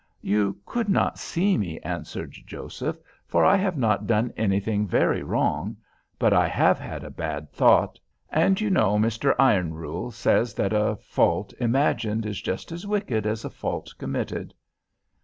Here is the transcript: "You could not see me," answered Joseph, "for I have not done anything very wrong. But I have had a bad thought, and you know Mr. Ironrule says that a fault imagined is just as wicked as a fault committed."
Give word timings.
"You 0.23 0.57
could 0.65 0.89
not 0.89 1.19
see 1.19 1.59
me," 1.59 1.77
answered 1.81 2.31
Joseph, 2.47 2.97
"for 3.27 3.45
I 3.45 3.55
have 3.55 3.77
not 3.77 4.07
done 4.07 4.33
anything 4.35 4.87
very 4.87 5.21
wrong. 5.21 5.77
But 6.17 6.33
I 6.33 6.47
have 6.47 6.79
had 6.79 7.03
a 7.03 7.11
bad 7.11 7.51
thought, 7.51 7.99
and 8.31 8.59
you 8.59 8.71
know 8.71 8.97
Mr. 8.97 9.35
Ironrule 9.37 10.09
says 10.09 10.55
that 10.55 10.73
a 10.73 10.95
fault 10.95 11.53
imagined 11.59 12.25
is 12.25 12.41
just 12.41 12.71
as 12.71 12.87
wicked 12.87 13.27
as 13.27 13.45
a 13.45 13.49
fault 13.51 13.93
committed." 13.99 14.55